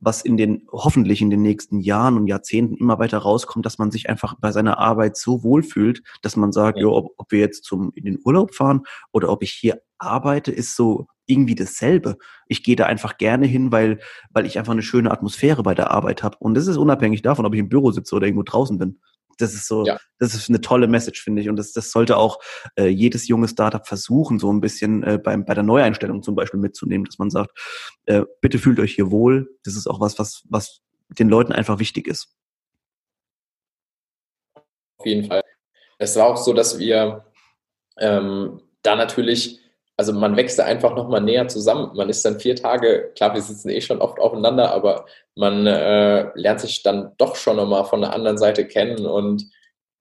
[0.00, 3.90] was in den, hoffentlich in den nächsten Jahren und Jahrzehnten immer weiter rauskommt, dass man
[3.90, 6.84] sich einfach bei seiner Arbeit so wohlfühlt, dass man sagt, ja.
[6.84, 10.52] jo, ob, ob wir jetzt zum, in den Urlaub fahren oder ob ich hier arbeite,
[10.52, 12.16] ist so irgendwie dasselbe.
[12.48, 15.90] Ich gehe da einfach gerne hin, weil, weil ich einfach eine schöne Atmosphäre bei der
[15.90, 16.36] Arbeit habe.
[16.38, 19.00] Und das ist unabhängig davon, ob ich im Büro sitze oder irgendwo draußen bin.
[19.38, 19.98] Das ist so, ja.
[20.18, 21.48] das ist eine tolle Message, finde ich.
[21.48, 22.38] Und das, das sollte auch
[22.76, 26.60] äh, jedes junge Startup versuchen, so ein bisschen äh, beim, bei der Neueinstellung zum Beispiel
[26.60, 27.50] mitzunehmen, dass man sagt,
[28.06, 29.48] äh, bitte fühlt euch hier wohl.
[29.64, 32.34] Das ist auch was, was, was den Leuten einfach wichtig ist.
[34.98, 35.42] Auf jeden Fall.
[35.98, 37.24] Es war auch so, dass wir
[37.98, 39.60] ähm, da natürlich
[39.96, 41.92] also man wächst da einfach nochmal näher zusammen.
[41.94, 46.30] Man ist dann vier Tage, klar, wir sitzen eh schon oft aufeinander, aber man äh,
[46.34, 49.44] lernt sich dann doch schon nochmal von der anderen Seite kennen und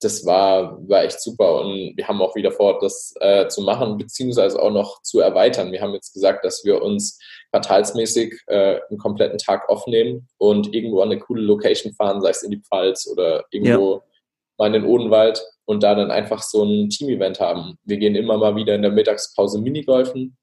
[0.01, 3.97] das war, war echt super und wir haben auch wieder vor, das äh, zu machen,
[3.97, 5.71] beziehungsweise auch noch zu erweitern.
[5.71, 7.19] Wir haben jetzt gesagt, dass wir uns
[7.51, 12.43] quartalsmäßig äh, einen kompletten Tag aufnehmen und irgendwo an eine coole Location fahren, sei es
[12.43, 14.01] in die Pfalz oder irgendwo ja.
[14.57, 17.77] Mal in den Odenwald und da dann einfach so ein Team-Event haben.
[17.83, 20.37] Wir gehen immer mal wieder in der Mittagspause Minigolfen,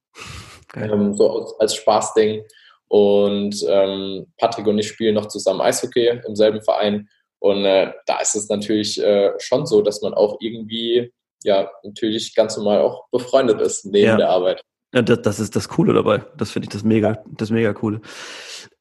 [0.74, 2.42] ähm, so als Spaßding.
[2.88, 7.08] Und ähm, Patrick und ich spielen noch zusammen Eishockey im selben Verein.
[7.38, 11.12] Und äh, da ist es natürlich äh, schon so, dass man auch irgendwie,
[11.44, 14.16] ja, natürlich ganz normal auch befreundet ist neben ja.
[14.16, 14.62] der Arbeit.
[14.92, 16.24] Ja, das, das ist das Coole dabei.
[16.36, 18.00] Das finde ich das mega, das mega coole.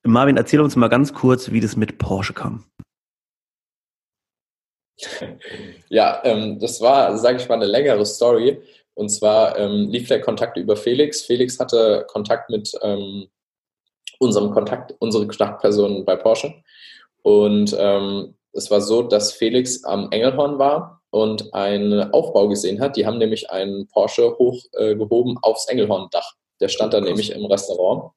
[0.04, 2.66] Marvin, erzähl uns mal ganz kurz, wie das mit Porsche kam.
[5.90, 8.62] Ja, ähm, das war, sage ich mal, eine längere Story.
[8.94, 11.22] Und zwar ähm, lief der Kontakt über Felix.
[11.22, 13.28] Felix hatte Kontakt mit ähm,
[14.20, 16.54] unserem Kontakt, unsere Kontaktperson bei Porsche.
[17.22, 22.98] Und ähm, es war so, dass Felix am Engelhorn war und einen Aufbau gesehen hat.
[22.98, 26.34] Die haben nämlich einen Porsche hochgehoben äh, aufs Engelhorn-Dach.
[26.60, 28.12] Der stand da nämlich im Restaurant.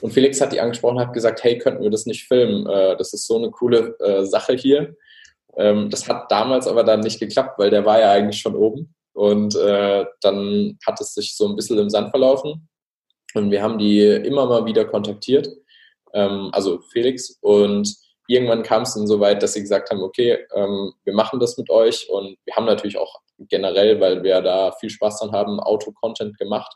[0.00, 2.66] Und Felix hat die angesprochen, hat gesagt, hey, könnten wir das nicht filmen?
[2.66, 4.96] Äh, das ist so eine coole äh, Sache hier.
[5.56, 8.94] Ähm, das hat damals aber dann nicht geklappt, weil der war ja eigentlich schon oben.
[9.12, 12.68] Und äh, dann hat es sich so ein bisschen im Sand verlaufen.
[13.34, 15.48] Und wir haben die immer mal wieder kontaktiert,
[16.12, 17.38] ähm, also Felix.
[17.40, 17.94] Und
[18.26, 21.56] irgendwann kam es dann so weit, dass sie gesagt haben, okay, ähm, wir machen das
[21.58, 22.08] mit euch.
[22.08, 26.72] Und wir haben natürlich auch generell, weil wir da viel Spaß dran haben, Auto-Content gemacht.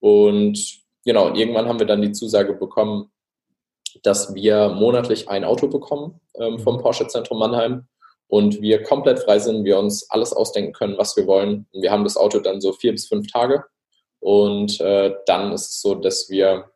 [0.00, 0.58] Und
[1.04, 3.10] genau, irgendwann haben wir dann die Zusage bekommen,
[4.02, 6.80] dass wir monatlich ein Auto bekommen ähm, vom mhm.
[6.80, 7.86] Porsche Zentrum Mannheim
[8.28, 11.66] und wir komplett frei sind, wir uns alles ausdenken können, was wir wollen.
[11.72, 13.64] Und wir haben das Auto dann so vier bis fünf Tage
[14.20, 16.70] und äh, dann ist es so, dass wir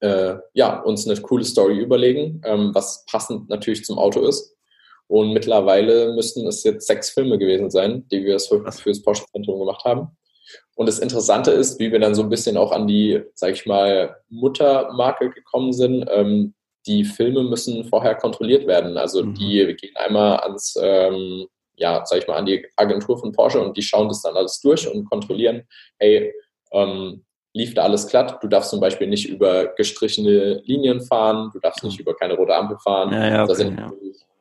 [0.00, 4.54] äh, ja, uns eine coole Story überlegen, ähm, was passend natürlich zum Auto ist.
[5.08, 9.24] Und mittlerweile müssten es jetzt sechs Filme gewesen sein, die wir für, für das Porsche
[9.32, 10.16] Zentrum gemacht haben.
[10.78, 13.66] Und das Interessante ist, wie wir dann so ein bisschen auch an die, sag ich
[13.66, 16.06] mal, Muttermarke gekommen sind.
[16.08, 16.54] Ähm,
[16.86, 18.96] die Filme müssen vorher kontrolliert werden.
[18.96, 19.34] Also mhm.
[19.34, 23.76] die gehen einmal ans, ähm, ja, sag ich mal, an die Agentur von Porsche und
[23.76, 25.64] die schauen das dann alles durch und kontrollieren,
[25.98, 26.32] hey,
[26.70, 28.38] ähm, lief da alles glatt.
[28.40, 32.54] Du darfst zum Beispiel nicht über gestrichene Linien fahren, du darfst nicht über keine rote
[32.54, 33.12] Ampel fahren.
[33.12, 33.92] Ja, ja, okay, da sind ja.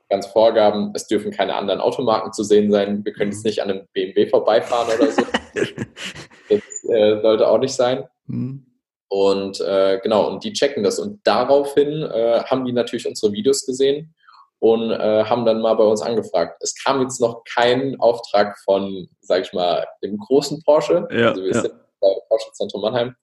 [0.09, 3.03] Ganz Vorgaben, es dürfen keine anderen Automarken zu sehen sein.
[3.03, 3.49] Wir können jetzt mhm.
[3.49, 5.21] nicht an einem BMW vorbeifahren oder so.
[6.49, 8.05] das äh, sollte auch nicht sein.
[8.25, 8.65] Mhm.
[9.09, 10.99] Und äh, genau, und die checken das.
[10.99, 14.13] Und daraufhin äh, haben die natürlich unsere Videos gesehen
[14.59, 16.57] und äh, haben dann mal bei uns angefragt.
[16.61, 21.07] Es kam jetzt noch kein Auftrag von, sag ich mal, dem großen Porsche.
[21.11, 21.61] Ja, also wir ja.
[21.61, 23.15] sind bei Porsche Zentrum Mannheim.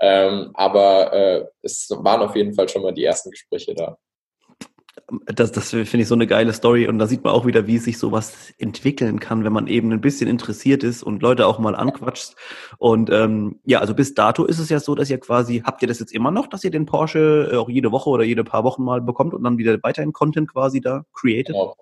[0.00, 3.98] Ähm, aber äh, es waren auf jeden Fall schon mal die ersten Gespräche da
[5.26, 7.78] das, das finde ich so eine geile Story und da sieht man auch wieder, wie
[7.78, 11.74] sich sowas entwickeln kann, wenn man eben ein bisschen interessiert ist und Leute auch mal
[11.74, 12.34] anquatscht.
[12.78, 15.88] Und ähm, ja, also bis dato ist es ja so, dass ihr quasi, habt ihr
[15.88, 18.64] das jetzt immer noch, dass ihr den Porsche äh, auch jede Woche oder jede paar
[18.64, 21.54] Wochen mal bekommt und dann wieder weiterhin Content quasi da created?
[21.54, 21.76] Genau.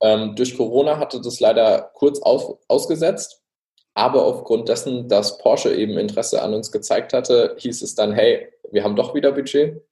[0.00, 3.40] Ähm, durch Corona hatte das leider kurz auf, ausgesetzt,
[3.94, 8.48] aber aufgrund dessen, dass Porsche eben Interesse an uns gezeigt hatte, hieß es dann, hey,
[8.70, 9.82] wir haben doch wieder Budget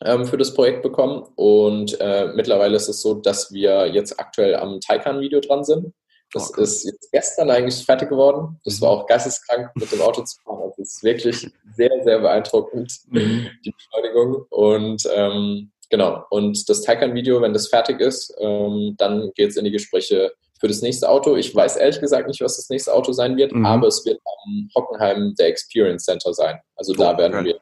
[0.00, 1.24] für das Projekt bekommen.
[1.34, 5.92] Und äh, mittlerweile ist es so, dass wir jetzt aktuell am Taycan-Video dran sind.
[6.32, 6.62] Das okay.
[6.62, 8.60] ist jetzt gestern eigentlich fertig geworden.
[8.64, 9.00] Das war mhm.
[9.00, 10.72] auch geisteskrank, mit dem Auto zu fahren.
[10.76, 13.48] Das ist wirklich sehr, sehr beeindruckend, mhm.
[13.64, 14.44] die Beschleunigung.
[14.50, 16.24] Und ähm, genau.
[16.30, 20.68] Und das Taycan-Video, wenn das fertig ist, ähm, dann geht es in die Gespräche für
[20.68, 21.36] das nächste Auto.
[21.36, 23.64] Ich weiß ehrlich gesagt nicht, was das nächste Auto sein wird, mhm.
[23.64, 26.58] aber es wird am Hockenheim der Experience Center sein.
[26.76, 27.44] Also da oh, werden okay.
[27.46, 27.60] wir.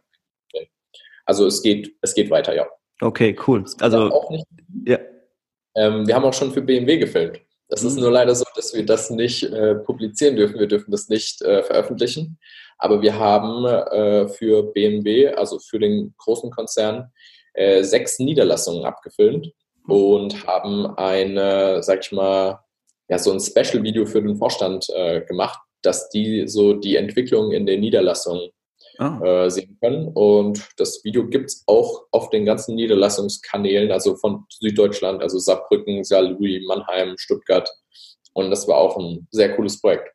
[1.26, 2.66] Also es geht, es geht weiter, ja.
[3.00, 3.64] Okay, cool.
[3.80, 4.46] Also auch nicht,
[4.86, 4.98] ja.
[5.74, 7.40] Ähm, wir haben auch schon für BMW gefilmt.
[7.68, 7.88] Das mhm.
[7.88, 10.58] ist nur leider so, dass wir das nicht äh, publizieren dürfen.
[10.58, 12.38] Wir dürfen das nicht äh, veröffentlichen.
[12.78, 17.12] Aber wir haben äh, für BMW, also für den großen Konzern,
[17.54, 19.46] äh, sechs Niederlassungen abgefilmt
[19.86, 19.92] mhm.
[19.92, 22.60] und haben eine, sag ich mal,
[23.08, 27.66] ja, so ein Special-Video für den Vorstand äh, gemacht, dass die so die Entwicklung in
[27.66, 28.50] den Niederlassungen
[28.98, 29.20] ah.
[29.22, 30.09] äh, sehen können.
[30.14, 36.04] Und das Video gibt es auch auf den ganzen Niederlassungskanälen, also von Süddeutschland, also Saarbrücken,
[36.04, 37.68] Saarlouis, Mannheim, Stuttgart.
[38.32, 40.11] Und das war auch ein sehr cooles Projekt.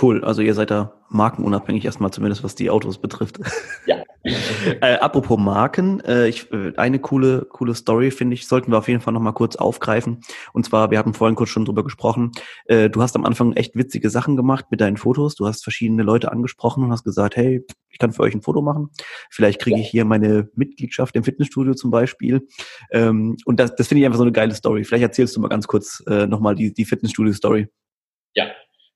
[0.00, 3.38] Cool, also ihr seid da markenunabhängig erstmal, zumindest was die Autos betrifft.
[3.86, 4.02] Ja.
[4.80, 8.88] äh, apropos Marken, äh, ich, äh, eine coole, coole Story, finde ich, sollten wir auf
[8.88, 10.20] jeden Fall nochmal kurz aufgreifen.
[10.52, 12.32] Und zwar, wir hatten vorhin kurz schon drüber gesprochen,
[12.66, 15.34] äh, du hast am Anfang echt witzige Sachen gemacht mit deinen Fotos.
[15.34, 18.62] Du hast verschiedene Leute angesprochen und hast gesagt, hey, ich kann für euch ein Foto
[18.62, 18.90] machen.
[19.30, 22.46] Vielleicht kriege ich hier meine Mitgliedschaft im Fitnessstudio zum Beispiel.
[22.90, 24.84] Ähm, und das, das finde ich einfach so eine geile Story.
[24.84, 27.68] Vielleicht erzählst du mal ganz kurz äh, nochmal die, die Fitnessstudio-Story.
[28.34, 28.50] Ja,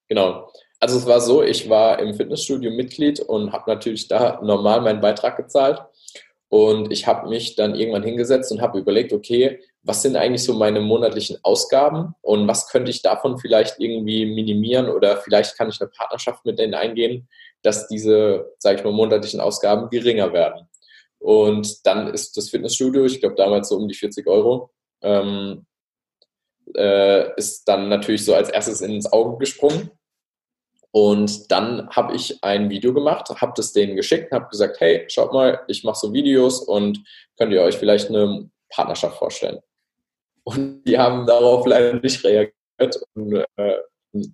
[0.08, 0.50] genau.
[0.80, 5.00] Also es war so, ich war im Fitnessstudio Mitglied und habe natürlich da normal meinen
[5.00, 5.82] Beitrag gezahlt.
[6.48, 10.54] Und ich habe mich dann irgendwann hingesetzt und habe überlegt, okay, was sind eigentlich so
[10.54, 15.80] meine monatlichen Ausgaben und was könnte ich davon vielleicht irgendwie minimieren oder vielleicht kann ich
[15.80, 17.28] eine Partnerschaft mit denen eingehen,
[17.62, 20.66] dass diese, sage ich mal, monatlichen Ausgaben geringer werden.
[21.18, 24.70] Und dann ist das Fitnessstudio, ich glaube damals so um die 40 Euro,
[25.02, 25.66] ähm,
[26.74, 29.90] äh, ist dann natürlich so als erstes ins Auge gesprungen.
[30.92, 35.04] Und dann habe ich ein Video gemacht, habe das denen geschickt und habe gesagt, hey,
[35.08, 37.00] schaut mal, ich mache so Videos und
[37.38, 39.60] könnt ihr euch vielleicht eine Partnerschaft vorstellen.
[40.42, 43.76] Und die haben darauf leider nicht reagiert und äh,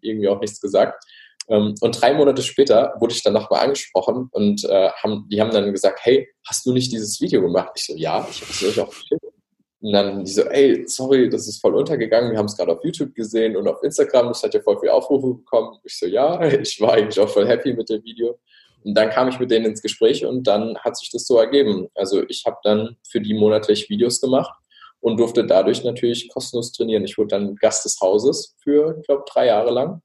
[0.00, 1.04] irgendwie auch nichts gesagt.
[1.48, 5.50] Ähm, und drei Monate später wurde ich dann nochmal angesprochen und äh, haben, die haben
[5.50, 7.72] dann gesagt, hey, hast du nicht dieses Video gemacht?
[7.76, 9.35] Ich so, ja, ich habe es euch auch geschickt.
[9.80, 12.30] Und dann die so, ey, sorry, das ist voll untergegangen.
[12.30, 14.28] Wir haben es gerade auf YouTube gesehen und auf Instagram.
[14.28, 15.78] Das hat ja voll viel Aufrufe bekommen.
[15.84, 18.38] Ich so, ja, ich war eigentlich auch voll happy mit dem Video.
[18.84, 21.88] Und dann kam ich mit denen ins Gespräch und dann hat sich das so ergeben.
[21.94, 24.52] Also ich habe dann für die monatlich Videos gemacht
[25.00, 27.04] und durfte dadurch natürlich kostenlos trainieren.
[27.04, 30.02] Ich wurde dann Gast des Hauses für, ich glaube, drei Jahre lang.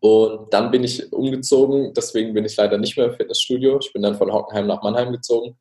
[0.00, 3.78] Und dann bin ich umgezogen, deswegen bin ich leider nicht mehr im Fitnessstudio.
[3.80, 5.56] Ich bin dann von Hockenheim nach Mannheim gezogen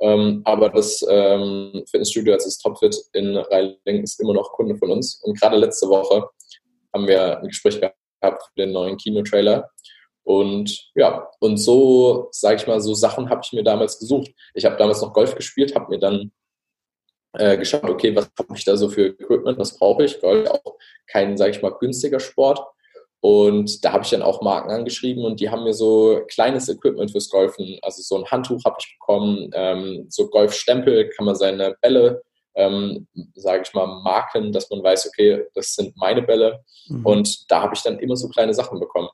[0.00, 4.90] ähm, aber das ähm, Fitnessstudio, also das Topfit in Reiling, ist immer noch Kunde von
[4.90, 5.22] uns.
[5.22, 6.28] Und gerade letzte Woche
[6.92, 9.70] haben wir ein Gespräch gehabt für den neuen Kinotrailer.
[10.24, 14.32] Und ja, und so, sage ich mal, so Sachen habe ich mir damals gesucht.
[14.54, 16.32] Ich habe damals noch Golf gespielt, habe mir dann
[17.34, 20.20] äh, geschaut, okay, was habe ich da so für Equipment, was brauche ich?
[20.20, 22.60] Golf auch kein, sage ich mal, günstiger Sport.
[23.20, 27.10] Und da habe ich dann auch Marken angeschrieben und die haben mir so kleines Equipment
[27.10, 31.74] fürs Golfen, also so ein Handtuch habe ich bekommen, ähm, so Golfstempel kann man seine
[31.80, 32.22] Bälle,
[32.54, 36.64] ähm, sage ich mal, marken, dass man weiß, okay, das sind meine Bälle.
[36.88, 37.06] Mhm.
[37.06, 39.08] Und da habe ich dann immer so kleine Sachen bekommen.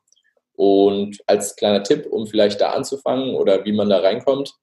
[0.54, 4.54] Und als kleiner Tipp, um vielleicht da anzufangen oder wie man da reinkommt,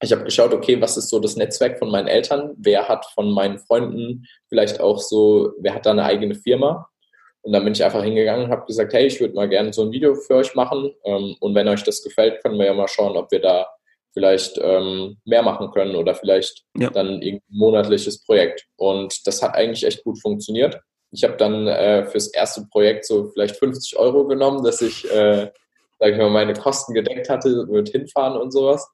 [0.00, 2.54] ich habe geschaut, okay, was ist so das Netzwerk von meinen Eltern?
[2.56, 6.88] Wer hat von meinen Freunden vielleicht auch so, wer hat da eine eigene Firma?
[7.42, 9.82] Und dann bin ich einfach hingegangen und habe gesagt, hey, ich würde mal gerne so
[9.82, 10.92] ein Video für euch machen.
[11.04, 13.66] Ähm, und wenn euch das gefällt, können wir ja mal schauen, ob wir da
[14.12, 16.90] vielleicht ähm, mehr machen können oder vielleicht ja.
[16.90, 18.66] dann ein monatliches Projekt.
[18.76, 20.80] Und das hat eigentlich echt gut funktioniert.
[21.10, 25.50] Ich habe dann äh, fürs erste Projekt so vielleicht 50 Euro genommen, dass ich, äh,
[25.98, 28.86] sage ich mal, meine Kosten gedeckt hatte mit Hinfahren und sowas.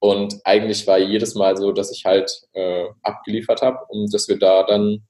[0.00, 4.38] Und eigentlich war jedes Mal so, dass ich halt äh, abgeliefert habe und dass wir
[4.38, 5.06] da dann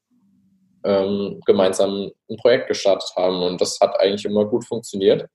[0.84, 3.42] ähm, gemeinsam ein Projekt gestartet haben.
[3.42, 5.28] Und das hat eigentlich immer gut funktioniert.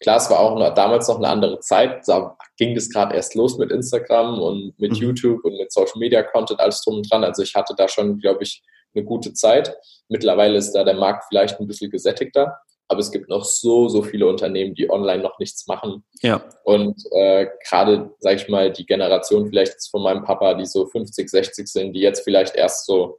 [0.00, 2.02] Klar, es war auch noch, damals noch eine andere Zeit.
[2.06, 4.96] Da ging das gerade erst los mit Instagram und mit mhm.
[4.96, 7.24] YouTube und mit Social Media Content, alles drum und dran.
[7.24, 8.62] Also ich hatte da schon, glaube ich,
[8.94, 9.76] eine gute Zeit.
[10.08, 12.56] Mittlerweile ist da der Markt vielleicht ein bisschen gesättigter,
[12.88, 16.04] aber es gibt noch so, so viele Unternehmen, die online noch nichts machen.
[16.22, 16.42] Ja.
[16.64, 21.28] Und äh, gerade, sage ich mal, die Generation vielleicht von meinem Papa, die so 50,
[21.28, 23.16] 60 sind, die jetzt vielleicht erst so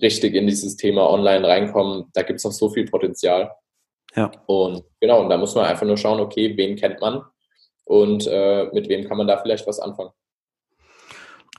[0.00, 3.52] richtig in dieses Thema online reinkommen, da gibt es noch so viel Potenzial.
[4.14, 4.30] Ja.
[4.46, 7.22] Und genau, und da muss man einfach nur schauen, okay, wen kennt man
[7.84, 10.10] und äh, mit wem kann man da vielleicht was anfangen.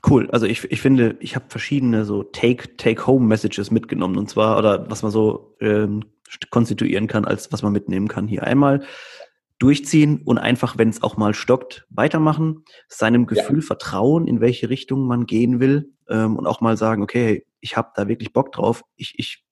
[0.08, 0.28] Cool.
[0.30, 5.10] Also ich, ich finde, ich habe verschiedene so Take-Take-Home-Messages mitgenommen und zwar, oder was man
[5.10, 6.04] so ähm,
[6.50, 8.42] konstituieren kann, als was man mitnehmen kann hier.
[8.42, 8.84] Einmal,
[9.64, 13.66] durchziehen und einfach, wenn es auch mal stockt, weitermachen, seinem Gefühl ja.
[13.66, 17.88] vertrauen, in welche Richtung man gehen will ähm, und auch mal sagen, okay, ich habe
[17.94, 19.42] da wirklich Bock drauf, ich, ich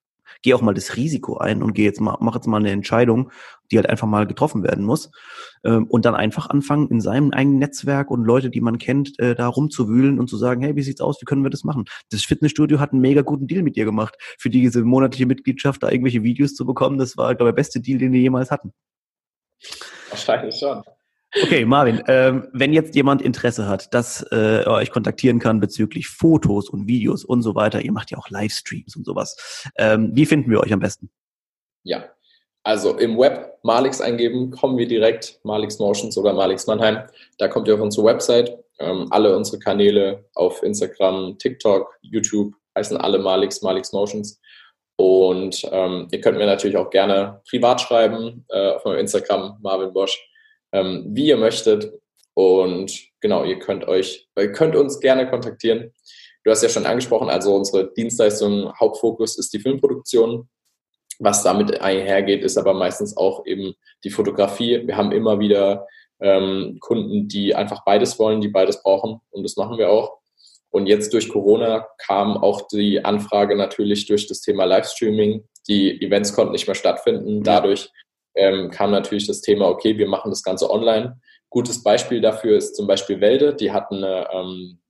[0.42, 3.30] gehe auch mal das Risiko ein und gehe jetzt mal, mache jetzt mal eine Entscheidung,
[3.70, 5.10] die halt einfach mal getroffen werden muss.
[5.64, 9.34] Ähm, und dann einfach anfangen, in seinem eigenen Netzwerk und Leute, die man kennt, äh,
[9.34, 11.86] da rumzuwühlen und zu sagen, hey, wie sieht's aus, wie können wir das machen?
[12.10, 14.16] Das Fitnessstudio hat einen mega guten Deal mit dir gemacht.
[14.38, 17.80] Für diese monatliche Mitgliedschaft da irgendwelche Videos zu bekommen, das war, glaube ich, der beste
[17.80, 18.74] Deal, den wir jemals hatten.
[20.12, 20.82] Wahrscheinlich schon.
[21.42, 26.68] Okay, Marvin, ähm, wenn jetzt jemand Interesse hat, dass äh, euch kontaktieren kann bezüglich Fotos
[26.68, 29.64] und Videos und so weiter, ihr macht ja auch Livestreams und sowas.
[29.78, 31.10] Ähm, wie finden wir euch am besten?
[31.84, 32.04] Ja,
[32.64, 36.98] also im Web Malix eingeben, kommen wir direkt, Malix Motions oder Malix Mannheim.
[37.38, 38.56] Da kommt ihr auf unsere Website.
[38.78, 44.40] Ähm, alle unsere Kanäle auf Instagram, TikTok, YouTube heißen alle Malix, Malix Motions.
[44.96, 49.92] Und ähm, ihr könnt mir natürlich auch gerne privat schreiben äh, auf meinem Instagram, Marvin
[49.92, 50.18] Bosch
[50.72, 51.92] ähm, wie ihr möchtet.
[52.34, 55.92] Und genau, ihr könnt euch, ihr könnt uns gerne kontaktieren.
[56.44, 60.48] Du hast ja schon angesprochen, also unsere Dienstleistung, Hauptfokus ist die Filmproduktion.
[61.18, 64.86] Was damit einhergeht, ist aber meistens auch eben die Fotografie.
[64.86, 65.86] Wir haben immer wieder
[66.20, 70.21] ähm, Kunden, die einfach beides wollen, die beides brauchen und das machen wir auch.
[70.72, 75.46] Und jetzt durch Corona kam auch die Anfrage natürlich durch das Thema Livestreaming.
[75.68, 77.42] Die Events konnten nicht mehr stattfinden.
[77.42, 77.90] Dadurch
[78.34, 81.20] ähm, kam natürlich das Thema, okay, wir machen das Ganze online.
[81.50, 84.80] Gutes Beispiel dafür ist zum Beispiel Welde, die hatten ähm,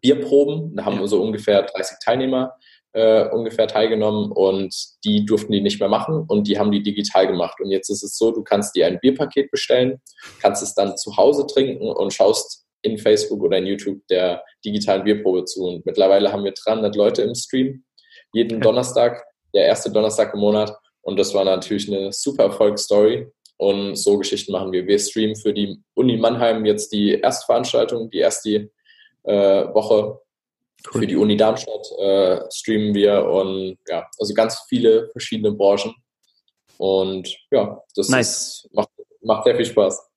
[0.00, 1.06] Bierproben, da haben ja.
[1.08, 2.54] so ungefähr 30 Teilnehmer
[2.94, 4.72] äh, ungefähr teilgenommen und
[5.04, 7.60] die durften die nicht mehr machen und die haben die digital gemacht.
[7.60, 10.00] Und jetzt ist es so, du kannst dir ein Bierpaket bestellen,
[10.40, 15.04] kannst es dann zu Hause trinken und schaust in Facebook oder in YouTube der digitalen
[15.04, 15.64] Bierprobe zu.
[15.64, 17.84] Und mittlerweile haben wir 300 Leute im Stream,
[18.32, 20.76] jeden Donnerstag, der erste Donnerstag im Monat.
[21.02, 23.26] Und das war natürlich eine super Erfolgsstory.
[23.56, 24.86] Und so Geschichten machen wir.
[24.86, 28.70] Wir streamen für die Uni Mannheim jetzt die erste Veranstaltung, die erste
[29.22, 30.18] äh, Woche.
[30.92, 31.00] Cool.
[31.00, 35.94] Für die Uni Darmstadt äh, streamen wir und ja, also ganz viele verschiedene Branchen.
[36.76, 38.64] Und ja, das nice.
[38.64, 38.90] ist, macht,
[39.22, 40.10] macht sehr viel Spaß.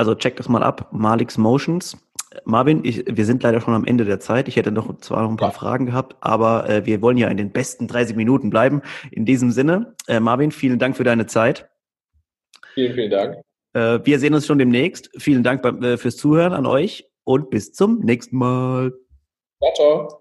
[0.00, 0.88] Also check das mal ab.
[0.92, 1.94] Malix Motions.
[2.46, 4.48] Marvin, ich, wir sind leider schon am Ende der Zeit.
[4.48, 5.54] Ich hätte noch zwar noch ein paar ja.
[5.54, 8.80] Fragen gehabt, aber äh, wir wollen ja in den besten 30 Minuten bleiben.
[9.10, 11.68] In diesem Sinne, äh, Marvin, vielen Dank für deine Zeit.
[12.72, 13.42] Vielen, vielen Dank.
[13.74, 15.10] Äh, wir sehen uns schon demnächst.
[15.18, 18.94] Vielen Dank bei, äh, fürs Zuhören an euch und bis zum nächsten Mal.
[19.58, 20.20] Ciao, ciao.